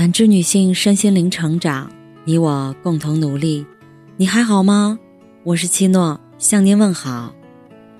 [0.00, 1.92] 感知女性身心灵成长，
[2.24, 3.66] 你我共同努力。
[4.16, 4.98] 你还好吗？
[5.44, 7.34] 我是七诺，向您问好。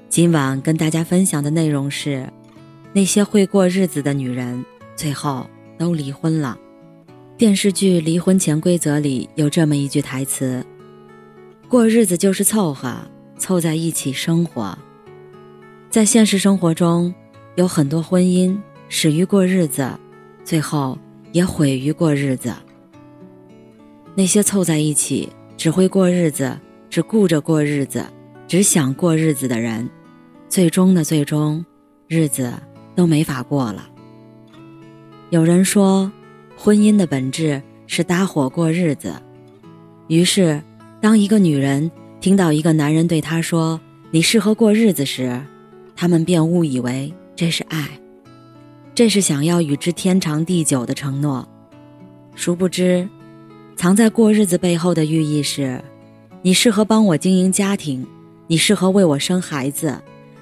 [0.08, 2.26] 今晚跟大家分享的内容是：
[2.94, 4.64] 那些会过日子的女人，
[4.96, 6.57] 最后都离婚了。
[7.36, 10.64] 电视剧《离婚潜规则》里有这么一句台词
[11.69, 12.96] ：“过日子就是凑合，
[13.37, 14.79] 凑在一起生活。”
[15.91, 17.14] 在现实生活中，
[17.57, 18.59] 有很多婚姻
[18.89, 19.91] 始于过日子，
[20.43, 20.98] 最后。
[21.32, 22.52] 也毁于过日子。
[24.14, 28.04] 那些凑在一起只会过日子、只顾着过日子、
[28.48, 29.88] 只想过日子的人，
[30.48, 31.64] 最终的最终，
[32.08, 32.52] 日子
[32.94, 33.88] 都没法过了。
[35.30, 36.11] 有人说，
[36.56, 39.14] 婚姻的本质是搭伙过日子。
[40.08, 40.60] 于是，
[41.00, 41.88] 当一个女人
[42.20, 45.41] 听到一个男人对她说“你适合过日子”时，
[45.94, 47.88] 他们便误以为这是爱。
[49.00, 51.48] 这是想要与之天长地久的承诺，
[52.34, 53.08] 殊不知，
[53.75, 55.83] 藏在过日子背后的寓意是：
[56.42, 58.06] 你适合帮我经营家庭，
[58.47, 59.98] 你适合为我生孩子，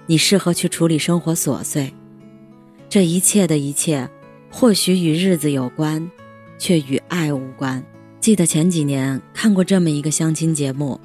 [0.07, 1.95] 你适合去处理生活琐碎。
[2.89, 4.09] 这一切的一切，
[4.51, 6.11] 或许与日子有关，
[6.59, 7.81] 却与爱无关。
[8.19, 10.99] 记得前几年看过这么一个相亲节目，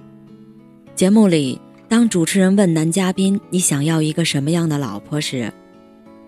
[0.96, 5.54] 节目里，当主持人问男嘉宾：“你想要一个什么样的老婆？”时，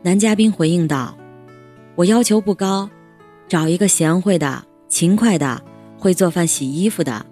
[0.03, 1.17] 男嘉宾回应道
[1.95, 2.89] ：“我要求不高，
[3.47, 5.61] 找一个贤惠的、勤快的、
[5.97, 7.25] 会做饭洗衣服的，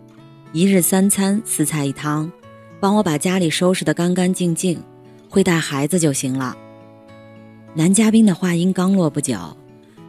[0.53, 2.31] 一日三餐四菜一汤，
[2.79, 4.81] 帮我把家里收拾得干干净净，
[5.29, 6.55] 会带孩子就行了。”
[7.75, 9.37] 男嘉宾的话音刚落不久，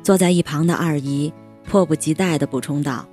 [0.05, 1.33] 坐在一旁的二姨
[1.65, 3.05] 迫不及待地补充道：“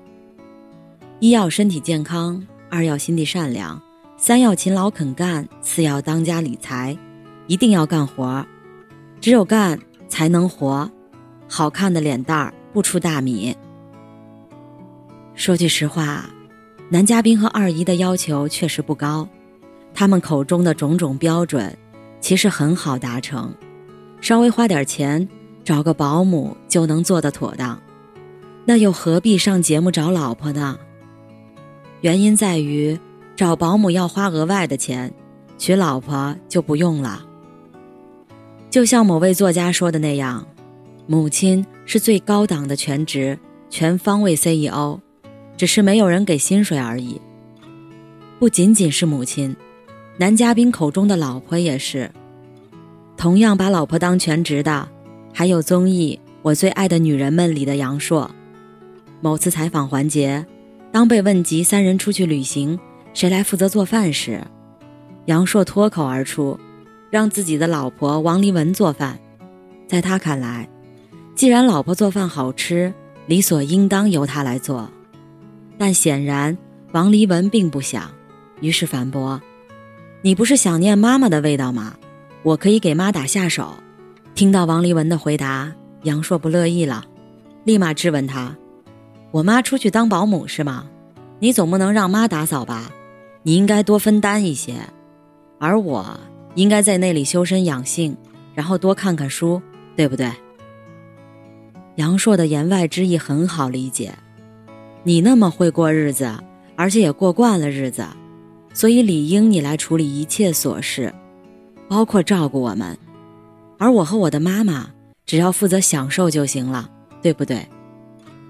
[1.20, 3.82] 一要身体健康，二要心地善良，
[4.16, 6.96] 三要勤劳肯干，四要当家理财，
[7.48, 8.46] 一定要干活。”
[9.20, 10.92] 只有干才能活，
[11.54, 13.54] 好看的脸蛋儿不出大米。
[15.36, 16.30] 说句实话，
[16.90, 19.28] 男嘉宾和二姨的要求确实不高，
[19.94, 21.78] 他们口中的种种标准，
[22.22, 23.54] 其实很好达成，
[24.22, 25.28] 稍微花点钱
[25.62, 27.78] 找个保姆就能做得妥当，
[28.64, 30.80] 那又何必上节目找老婆呢？
[32.00, 32.98] 原因在于，
[33.36, 35.14] 找保姆要花额外的钱，
[35.58, 37.26] 娶老婆就不用了。
[38.70, 40.48] 就像某位作家说的那样，
[41.12, 43.38] 母亲是最高档的全职、
[43.70, 44.98] 全方位 CEO，
[45.58, 47.20] 只是没有人给薪水而已。
[48.40, 49.54] 不仅仅是母亲，
[50.18, 52.10] 男嘉宾口中的老婆也是。
[53.18, 54.88] 同样把老婆当全职的，
[55.34, 58.30] 还有综艺《我最爱的女人们》里的杨烁。
[59.20, 60.46] 某次采访环节，
[60.94, 62.80] 当被问及三人出去旅行
[63.14, 64.42] 谁来负责做饭时，
[65.26, 66.58] 杨烁脱口而出。
[67.10, 69.20] 让自己的老婆王丽文做饭，
[69.90, 70.70] 在他看来，
[71.42, 72.94] 既然老婆做饭好吃，
[73.26, 74.88] 理所应当由他来做。
[75.76, 76.56] 但显然
[76.92, 78.12] 王黎文并不想，
[78.60, 79.42] 于是反驳
[80.22, 81.96] ：“你不是想念妈妈的味道吗？
[82.44, 83.74] 我可以给妈打下手。”
[84.36, 87.04] 听到王黎文的回答，杨硕不乐意了，
[87.64, 88.56] 立马质问他
[89.34, 90.86] ：“我妈出去当保姆是吗？
[91.40, 92.92] 你总不能让妈打扫吧？
[93.42, 94.76] 你应该多分担一些，
[95.58, 96.20] 而我……”
[96.54, 98.16] 应该在那里修身养性，
[98.54, 99.60] 然后多看看书，
[99.96, 100.32] 对不对？
[102.02, 104.12] 杨硕的言外之意很好理解，
[105.04, 106.36] 你那么会过日子，
[106.76, 108.04] 而且也过惯了日子，
[108.74, 111.14] 所以理应你来处理一切琐事，
[111.88, 112.98] 包括照顾我们，
[113.78, 114.90] 而我和我的妈妈
[115.28, 116.90] 只要负责享受就行了，
[117.22, 117.64] 对不对？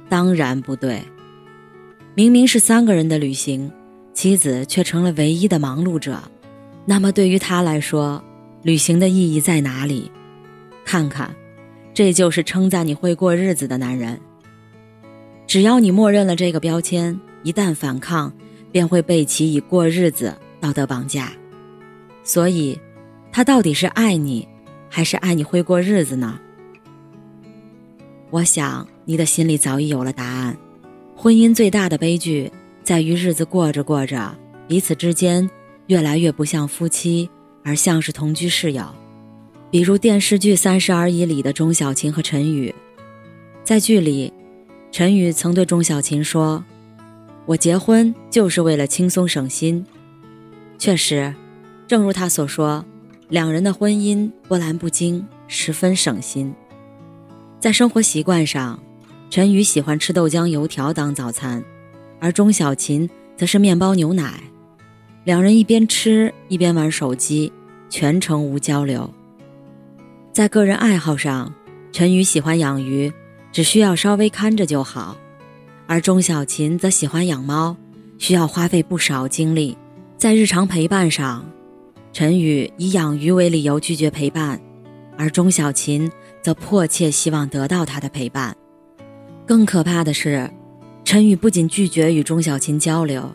[0.07, 1.03] 当然不对，
[2.15, 3.69] 明明是三个人的旅行，
[4.13, 6.17] 妻子却成了唯一的忙碌者。
[6.85, 8.23] 那么对于他来说，
[8.63, 10.09] 旅行的意义在哪里？
[10.85, 11.35] 看看，
[11.93, 14.19] 这就是称赞你会过日子的男人。
[15.47, 18.31] 只要你默认了这个标签，一旦反抗，
[18.71, 21.31] 便会被其以过日子道德绑架。
[22.23, 22.79] 所以，
[23.31, 24.47] 他到底是爱你，
[24.89, 26.39] 还是爱你会过日子呢？
[28.29, 30.55] 我想你的心里早已有了答案。
[31.15, 32.51] 婚姻最大的悲剧，
[32.83, 34.37] 在于日子过着过着，
[34.67, 35.49] 彼此之间。
[35.87, 37.29] 越来越不像夫妻，
[37.65, 38.85] 而像是同居室友。
[39.71, 42.75] 比如电视剧《三十而已》里的钟小琴和陈宇，
[43.63, 44.33] 在剧里，
[44.91, 46.61] 陈宇曾对钟小琴说
[47.47, 49.85] ：“我结婚就是为了轻松省心。”
[50.77, 51.33] 确实，
[51.87, 52.83] 正如他所说，
[53.29, 56.53] 两人的婚姻波澜不惊，十分省心。
[57.57, 58.77] 在生活习惯上，
[59.29, 61.63] 陈宇喜欢吃豆浆油条当早餐，
[62.19, 64.43] 而钟小琴则是面包牛奶。
[65.23, 67.53] 两人一边吃一边玩手机，
[67.89, 69.09] 全程无交流。
[70.33, 71.53] 在个人爱好上，
[71.91, 73.11] 陈宇喜欢养鱼，
[73.51, 75.17] 只需要稍微看着就好；
[75.87, 77.75] 而钟小琴则喜欢养猫，
[78.17, 79.77] 需要花费不少精力
[80.17, 81.45] 在日常陪伴上。
[82.13, 84.57] 陈宇以养鱼为理由拒绝陪伴，
[85.17, 86.09] 而钟小琴
[86.41, 88.55] 则迫切希望得到他的陪伴。
[89.45, 90.49] 更可怕的是，
[91.03, 93.29] 陈宇不仅拒绝与钟小琴交流，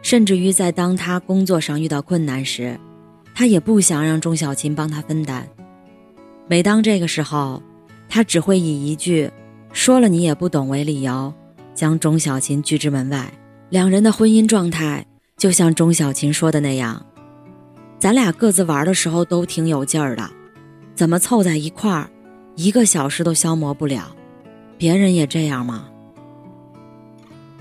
[0.00, 2.80] 甚至于在当他工作上遇到困难时，
[3.34, 5.46] 他也不想让钟小琴帮他分担。
[6.50, 7.62] 每当这个时候，
[8.08, 9.30] 他只会以一句
[9.72, 11.32] “说了你也不懂”为理由，
[11.76, 13.32] 将钟小琴拒之门外。
[13.68, 15.06] 两人的婚姻状态
[15.36, 17.06] 就像钟小琴说的那样。
[18.00, 20.28] 咱俩各自玩的时候都挺有劲儿的，
[20.96, 22.10] 怎么凑在一块儿，
[22.56, 24.12] 一个小时都消磨不了？
[24.76, 25.86] 别人也这样吗？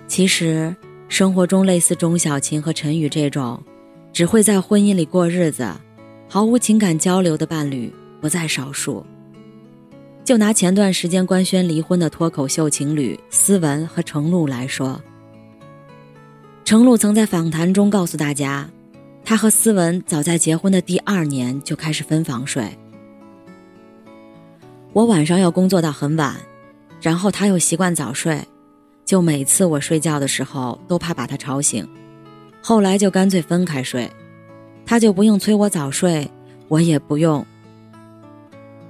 [0.08, 0.76] 其实
[1.08, 3.62] 生活中类似钟小琴和陈宇这种，
[4.12, 5.72] 只会在婚姻里过日子，
[6.28, 9.06] 毫无情感交流的伴侣不在少数。
[10.24, 15.02] 就拿前段时间官宣离婚的脱口秀情侣思文和程璐来说，
[16.64, 18.70] 程璐曾在访谈中告诉大家。
[19.26, 22.68] 他和思文早在结婚的第二年就开始分房睡。
[24.92, 26.36] 我晚上要工作到很晚，
[27.00, 28.42] 然后他又习惯早睡，
[29.06, 31.88] 就每次我睡觉的时候都怕把他吵醒。
[32.60, 34.10] 后来就干脆分开睡，
[34.84, 36.28] 他就不用催我早睡，
[36.68, 37.46] 我也不用。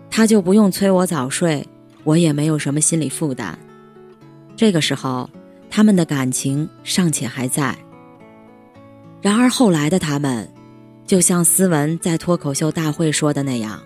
[0.10, 1.66] 他就不用催我早睡，
[2.04, 3.58] 我也没有什么心理负担。
[4.56, 5.30] 这个时候，
[5.70, 7.78] 他们的感情尚且还在。
[9.22, 10.50] 然而后来的他们，
[11.06, 13.82] 就像思文在脱口秀大会说的那样：“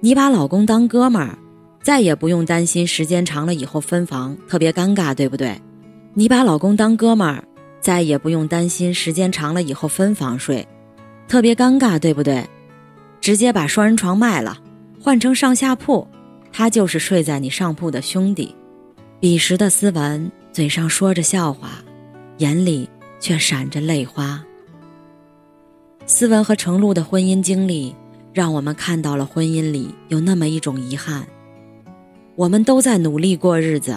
[0.00, 1.38] 你把老公当哥们儿，
[1.82, 5.60] 再也不用担心时间长了以后分房特别尴尬，对不对？
[6.14, 7.44] 你把老公当哥们儿，
[7.80, 10.66] 再也不用担心时间长了以后分房睡，
[11.28, 12.44] 特别尴尬，对不对？
[13.20, 14.56] 直接把双人床卖了，
[15.06, 16.04] 换成上下铺，
[16.52, 18.52] 他就是睡在你上铺的兄弟。”
[19.20, 21.70] 彼时的思文嘴上说着笑话，
[22.38, 22.90] 眼里。
[23.18, 24.44] 却闪着泪花。
[26.04, 27.94] 思文和程璐的婚姻经历，
[28.34, 31.26] 让我们看到了婚姻里有那么一种遗憾。
[32.36, 33.96] 我们都在努力过日子，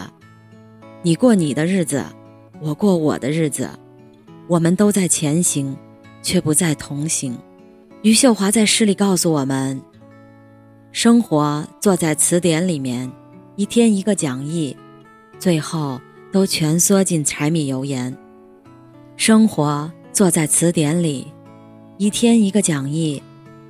[1.03, 2.01] 你过你的日子，
[2.61, 3.69] 我过我的日子，
[4.47, 5.75] 我们都在前行，
[6.23, 7.37] 却不再同行。
[8.01, 9.79] 余秀华在诗里告诉我们：
[10.91, 13.09] 生活坐在词典里面，
[13.55, 14.75] 一天一个讲义，
[15.37, 16.01] 最后
[16.31, 18.17] 都蜷缩进柴米油盐。
[19.15, 21.27] 生活坐在词典里，
[21.97, 23.21] 一天一个讲义，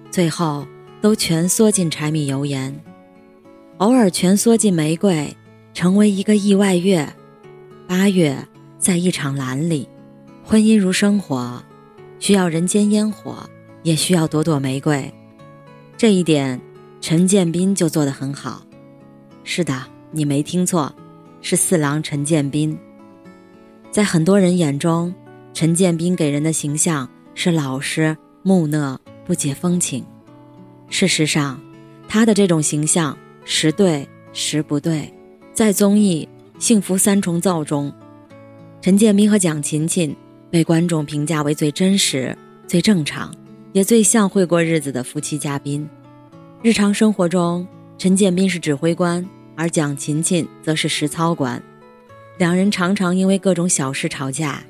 [0.10, 0.66] 最后
[1.02, 2.74] 都蜷缩进柴米油盐。
[3.80, 5.36] 偶尔蜷缩进玫瑰，
[5.74, 7.08] 成为一个意外月。
[7.86, 8.38] 八月
[8.78, 9.90] 在一场蓝里，
[10.46, 11.62] 婚姻如生活，
[12.18, 13.36] 需要人间烟火，
[13.84, 15.14] 也需要朵朵玫瑰。
[15.98, 16.62] 这一点，
[17.02, 18.64] 陈建斌就做得很好。
[19.44, 20.94] 是的，你没听错，
[21.42, 22.78] 是四郎陈建斌。
[23.92, 25.14] 在很多人眼中。
[25.52, 30.06] 陈建斌给人的形象是老实、木讷、不解风情。
[30.90, 31.60] 事实上，
[32.08, 35.12] 他的这种形象时对时不对。
[35.52, 36.30] 在综艺
[36.64, 37.92] 《幸福三重奏》中，
[38.80, 40.16] 陈建斌和蒋勤勤
[40.50, 43.34] 被观众评价为最真实、最正常，
[43.74, 45.90] 也最像会过日子的夫妻嘉宾。
[46.62, 47.66] 日常生活中，
[47.98, 49.26] 陈建斌是指挥官，
[49.56, 51.62] 而蒋勤勤则是实操官，
[52.38, 54.62] 两人常常因为各种小事吵架。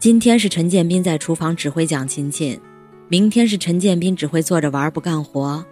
[0.00, 2.58] 今天是陈建斌在厨房指挥蒋勤勤，
[3.06, 5.64] 明天是陈建斌只会坐着玩不干活，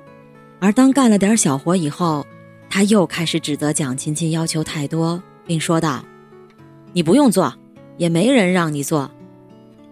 [0.61, 2.25] 而当干了点小活以后，
[2.69, 6.05] 他又开始指责蒋勤勤要求太多，并说道
[6.95, 7.53] ：“你不用做，
[7.97, 9.11] 也没人让你做。”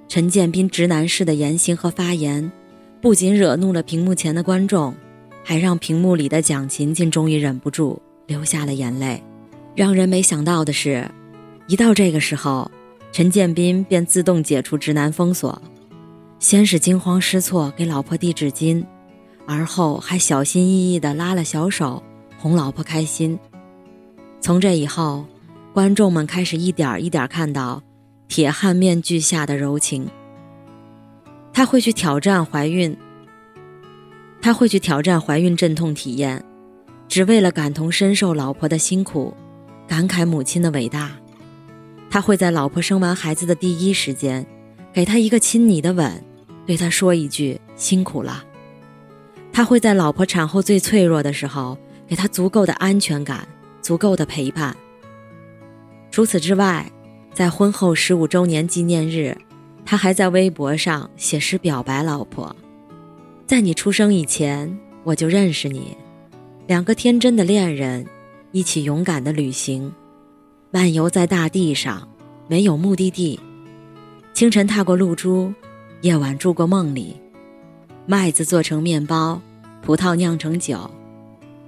[0.07, 2.53] 陈建斌直男式的言行和发言，
[3.01, 4.95] 不仅惹怒了屏幕前的观众，
[5.49, 9.23] 还让屏幕里的蒋勤勤终于忍不住流下了眼泪。
[9.75, 11.11] 让人没想到的是，
[11.69, 12.71] 一到这个时候。
[13.12, 15.62] 陈建斌便自动解除直男封锁，
[16.38, 18.85] 先是惊慌失措给老婆递纸巾，
[19.47, 22.02] 而后还小心翼翼地拉了小手
[22.37, 23.38] 哄老婆开心。
[24.43, 25.25] 从这以后，
[25.73, 27.83] 观众们开始一点一点看到
[28.28, 30.07] 铁汉面具下的柔情。
[31.55, 32.95] 他会去挑战怀孕，
[34.40, 36.45] 他会去挑战怀孕阵痛体验，
[37.09, 39.35] 只为了感同身受老婆的辛苦，
[39.87, 41.12] 感慨母亲的伟大。
[42.11, 44.47] 他会在老婆生完孩子的第一时间，
[44.92, 46.25] 给她一个亲昵的吻，
[46.66, 48.45] 对她说一句“辛苦了”。
[49.52, 51.76] 他会在老婆产后最脆弱的时候，
[52.07, 53.47] 给她足够的安全感，
[53.83, 54.75] 足够的陪伴。
[56.11, 56.90] 除此之外，
[57.35, 59.37] 在婚后十五周年纪念日，
[59.85, 62.54] 他还在微博上写诗表白老婆
[63.49, 65.97] ：“在你出生以前，我就认识你，
[66.67, 68.07] 两个天真的恋人，
[68.52, 69.90] 一起勇敢的旅行，
[70.71, 72.07] 漫游在大地上，
[72.47, 73.40] 没有目的地。
[74.35, 75.50] 清晨踏过露珠，
[76.02, 77.17] 夜晚住过梦里。
[78.05, 79.40] 麦子做成面包，
[79.81, 80.90] 葡萄酿成酒。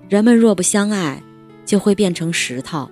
[0.07, 1.23] 人们若不相爱，
[1.65, 2.91] 就会变成石头。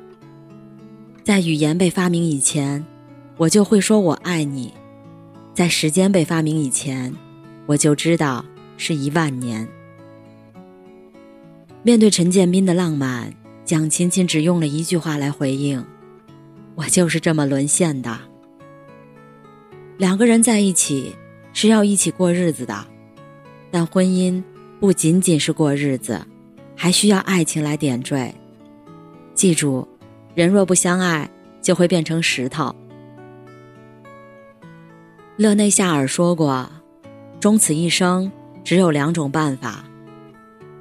[1.23, 2.83] 在语言被发明以前，
[3.37, 4.73] 我就会说我爱你；
[5.53, 7.15] 在时间被发明以前，
[7.67, 8.43] 我就知道
[8.79, 9.69] 是一万年。
[11.83, 13.35] 面对陈建斌的浪漫，
[13.67, 15.85] 蒋勤勤只用了一句话来回应
[16.75, 18.19] ：“我就是这么沦陷的。”
[19.99, 21.15] 两个人在一起
[21.53, 22.87] 是要一起过日子的，
[23.71, 24.43] 但婚姻
[24.81, 26.21] 不仅仅是过日子，
[26.77, 28.35] 还需要爱情来点缀。
[29.35, 29.87] 记住，
[30.35, 31.29] 人若不相爱，
[31.61, 32.75] 就会变成石头。
[35.37, 36.69] 勒内夏尔说过
[37.39, 38.31] ：“终此一生，
[38.69, 39.83] 只有两种办法，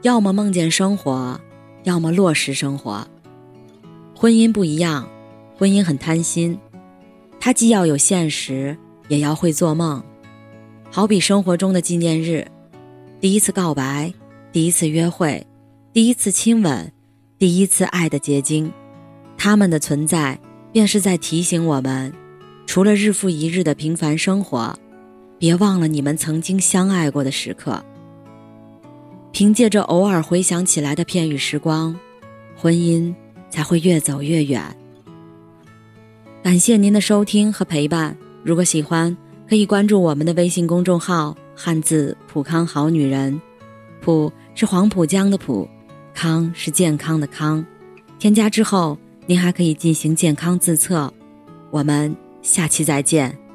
[0.01, 1.39] 要么梦见生活，
[1.85, 3.07] 要么落实生活。
[4.13, 5.07] 婚姻不一样，
[5.57, 6.59] 婚姻很贪心，
[7.39, 8.75] 它既要有现实。”
[9.07, 10.03] 也要会做梦，
[10.91, 12.45] 好比生活中的纪念日，
[13.21, 14.13] 第一次告白，
[14.51, 15.47] 第一次约会，
[15.93, 16.91] 第一次亲吻，
[17.39, 18.69] 第一次爱的结晶，
[19.37, 20.37] 他们的存在
[20.73, 22.13] 便是在提醒我们，
[22.65, 24.77] 除了日复一日的平凡生活，
[25.39, 27.83] 别忘了你们曾经相爱过的时刻。
[29.31, 31.95] 凭借着偶尔回想起来的片语时光，
[32.55, 33.13] 婚姻
[33.49, 34.63] 才会越走越远。
[36.41, 38.17] 感谢您的收听和陪伴。
[38.43, 39.15] 如果喜欢，
[39.47, 43.39] 可以关注我们的微信公众号“汉字浦康好女人”，
[44.01, 45.67] 浦是黄浦江的浦，
[46.13, 47.63] 康是健康的康。
[48.17, 51.13] 添加之后，您还可以进行健康自测。
[51.69, 53.46] 我们下期再见。